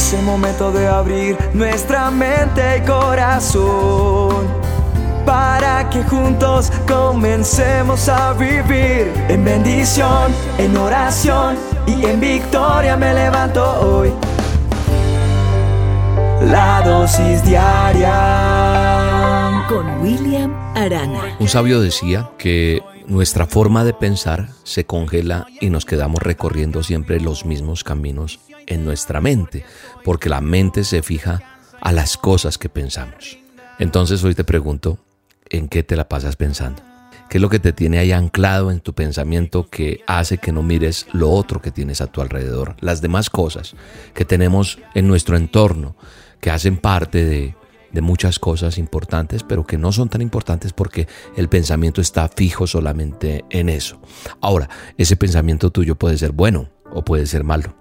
[0.00, 4.48] Es el momento de abrir nuestra mente y corazón
[5.26, 13.62] para que juntos comencemos a vivir en bendición, en oración y en victoria me levanto
[13.62, 14.10] hoy.
[16.50, 18.16] La dosis diaria
[19.68, 21.36] con William Arana.
[21.38, 27.20] Un sabio decía que nuestra forma de pensar se congela y nos quedamos recorriendo siempre
[27.20, 28.40] los mismos caminos
[28.70, 29.64] en nuestra mente,
[30.02, 31.42] porque la mente se fija
[31.80, 33.38] a las cosas que pensamos.
[33.78, 34.98] Entonces hoy te pregunto,
[35.48, 36.82] ¿en qué te la pasas pensando?
[37.30, 40.64] ¿Qué es lo que te tiene ahí anclado en tu pensamiento que hace que no
[40.64, 42.74] mires lo otro que tienes a tu alrededor?
[42.80, 43.76] Las demás cosas
[44.14, 45.94] que tenemos en nuestro entorno,
[46.40, 47.54] que hacen parte de,
[48.00, 51.06] muchas cosas importantes, pero que no son tan importantes porque
[51.36, 54.00] el pensamiento está fijo solamente en eso.
[54.40, 57.76] Ahora, ese pensamiento tuyo puede ser bueno o puede ser malo,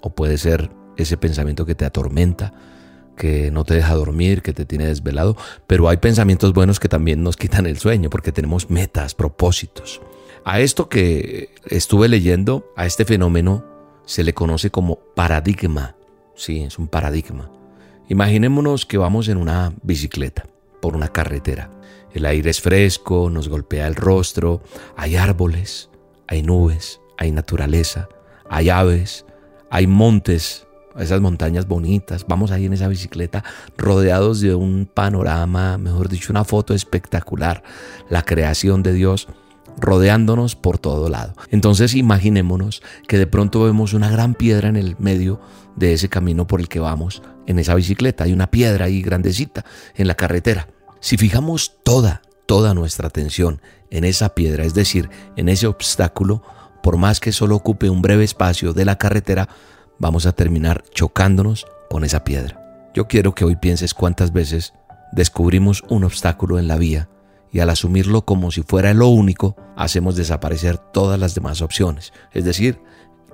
[0.00, 2.52] o puede ser ese pensamiento que te atormenta,
[3.16, 7.22] que no te deja dormir, que te tiene desvelado, pero hay pensamientos buenos que también
[7.22, 10.00] nos quitan el sueño porque tenemos metas, propósitos.
[10.44, 13.64] A esto que estuve leyendo, a este fenómeno
[14.06, 15.96] se le conoce como paradigma.
[16.34, 17.50] Sí, es un paradigma.
[18.08, 20.46] Imaginémonos que vamos en una bicicleta
[20.80, 21.70] por una carretera.
[22.12, 24.62] El aire es fresco, nos golpea el rostro,
[24.96, 25.90] hay árboles,
[26.26, 28.08] hay nubes, hay naturaleza,
[28.48, 29.26] hay aves,
[29.70, 30.66] hay montes,
[30.98, 32.26] esas montañas bonitas.
[32.28, 33.44] Vamos ahí en esa bicicleta
[33.78, 37.62] rodeados de un panorama, mejor dicho, una foto espectacular,
[38.08, 39.28] la creación de Dios
[39.78, 41.34] rodeándonos por todo lado.
[41.50, 45.40] Entonces imaginémonos que de pronto vemos una gran piedra en el medio
[45.76, 48.24] de ese camino por el que vamos en esa bicicleta.
[48.24, 50.68] Hay una piedra ahí grandecita en la carretera.
[51.00, 56.42] Si fijamos toda, toda nuestra atención en esa piedra, es decir, en ese obstáculo,
[56.82, 59.48] por más que solo ocupe un breve espacio de la carretera,
[59.98, 62.90] vamos a terminar chocándonos con esa piedra.
[62.94, 64.72] Yo quiero que hoy pienses cuántas veces
[65.12, 67.08] descubrimos un obstáculo en la vía
[67.52, 72.44] y al asumirlo como si fuera lo único, hacemos desaparecer todas las demás opciones, es
[72.44, 72.80] decir,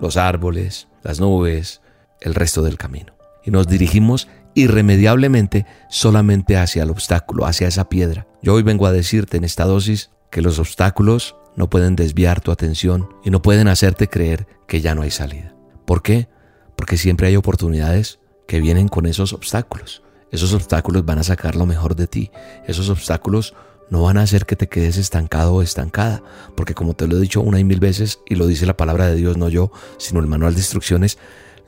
[0.00, 1.80] los árboles, las nubes,
[2.20, 3.14] el resto del camino.
[3.44, 8.26] Y nos dirigimos irremediablemente solamente hacia el obstáculo, hacia esa piedra.
[8.42, 12.50] Yo hoy vengo a decirte en esta dosis que los obstáculos no pueden desviar tu
[12.50, 15.54] atención y no pueden hacerte creer que ya no hay salida.
[15.84, 16.28] ¿Por qué?
[16.76, 20.02] Porque siempre hay oportunidades que vienen con esos obstáculos.
[20.30, 22.30] Esos obstáculos van a sacar lo mejor de ti.
[22.66, 23.54] Esos obstáculos
[23.90, 26.22] no van a hacer que te quedes estancado o estancada,
[26.56, 29.06] porque como te lo he dicho una y mil veces, y lo dice la palabra
[29.06, 31.18] de Dios, no yo, sino el manual de instrucciones,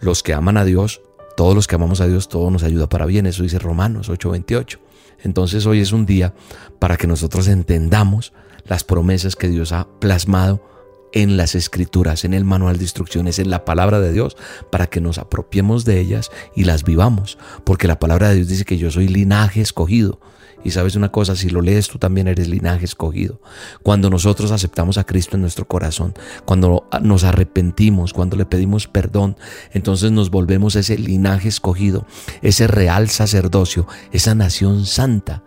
[0.00, 1.02] los que aman a Dios,
[1.36, 4.78] todos los que amamos a Dios, todo nos ayuda para bien, eso dice Romanos 8:28.
[5.22, 6.34] Entonces hoy es un día
[6.78, 8.32] para que nosotros entendamos
[8.64, 10.62] las promesas que Dios ha plasmado
[11.14, 14.36] en las escrituras, en el manual de instrucciones, en la palabra de Dios,
[14.70, 17.38] para que nos apropiemos de ellas y las vivamos.
[17.62, 20.18] Porque la palabra de Dios dice que yo soy linaje escogido.
[20.64, 23.38] Y sabes una cosa, si lo lees tú también eres linaje escogido.
[23.82, 26.14] Cuando nosotros aceptamos a Cristo en nuestro corazón,
[26.46, 29.36] cuando nos arrepentimos, cuando le pedimos perdón,
[29.72, 32.06] entonces nos volvemos ese linaje escogido,
[32.40, 35.44] ese real sacerdocio, esa nación santa,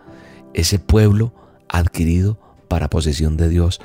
[0.53, 1.33] ese pueblo
[1.67, 3.79] adquirido para posesión de Dios,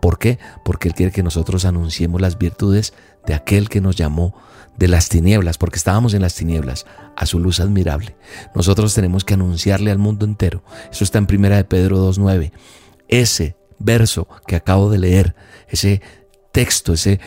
[0.00, 0.38] ¿Por qué?
[0.64, 2.94] Porque Él quiere que nosotros anunciemos las virtudes
[3.26, 4.34] de aquel que nos llamó
[4.76, 8.16] de las tinieblas, porque estábamos en las tinieblas, a su luz admirable.
[8.54, 10.62] Nosotros tenemos que anunciarle al mundo entero.
[10.92, 12.52] Eso está en Primera de Pedro 2.9.
[13.08, 15.34] Ese verso que acabo de leer,
[15.68, 16.00] ese
[16.52, 17.20] texto, ese,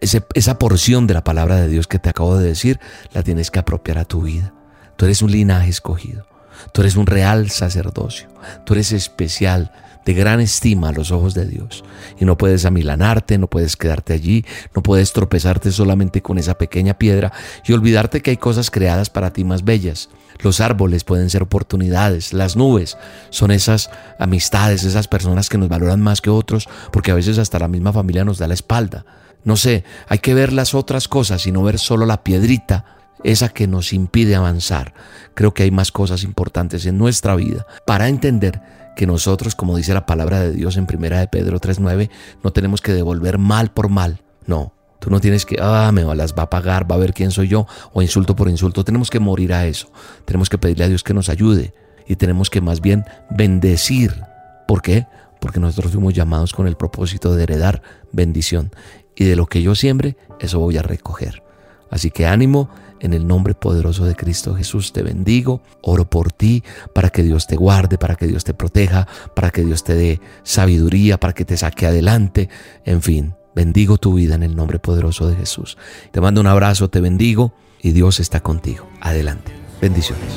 [0.00, 2.78] esa porción de la palabra de Dios que te acabo de decir,
[3.12, 4.52] la tienes que apropiar a tu vida.
[4.96, 6.27] Tú eres un linaje escogido.
[6.72, 8.28] Tú eres un real sacerdocio.
[8.64, 9.72] Tú eres especial
[10.08, 11.84] de gran estima a los ojos de Dios.
[12.18, 14.42] Y no puedes amilanarte, no puedes quedarte allí,
[14.74, 17.30] no puedes tropezarte solamente con esa pequeña piedra
[17.66, 20.08] y olvidarte que hay cosas creadas para ti más bellas.
[20.38, 22.96] Los árboles pueden ser oportunidades, las nubes
[23.28, 27.58] son esas amistades, esas personas que nos valoran más que otros, porque a veces hasta
[27.58, 29.04] la misma familia nos da la espalda.
[29.44, 33.48] No sé, hay que ver las otras cosas y no ver solo la piedrita esa
[33.48, 34.94] que nos impide avanzar.
[35.34, 38.60] Creo que hay más cosas importantes en nuestra vida para entender
[38.96, 42.10] que nosotros, como dice la palabra de Dios en primera de Pedro 3.9,
[42.42, 44.22] no tenemos que devolver mal por mal.
[44.46, 47.30] No, tú no tienes que, ah, me las va a pagar, va a ver quién
[47.30, 48.84] soy yo, o insulto por insulto.
[48.84, 49.90] Tenemos que morir a eso.
[50.24, 51.74] Tenemos que pedirle a Dios que nos ayude
[52.08, 54.20] y tenemos que más bien bendecir.
[54.66, 55.06] ¿Por qué?
[55.40, 58.72] Porque nosotros fuimos llamados con el propósito de heredar bendición.
[59.14, 61.42] Y de lo que yo siembre, eso voy a recoger.
[61.90, 62.68] Así que ánimo
[63.00, 66.62] en el nombre poderoso de Cristo Jesús te bendigo, oro por ti
[66.94, 70.20] para que Dios te guarde, para que Dios te proteja, para que Dios te dé
[70.42, 72.48] sabiduría, para que te saque adelante,
[72.84, 73.34] en fin.
[73.54, 75.78] Bendigo tu vida en el nombre poderoso de Jesús.
[76.12, 78.88] Te mando un abrazo, te bendigo y Dios está contigo.
[79.00, 79.52] Adelante.
[79.80, 80.28] Bendiciones.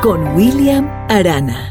[0.00, 1.70] Con William Arana.